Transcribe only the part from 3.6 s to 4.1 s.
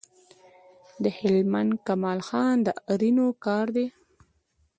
دی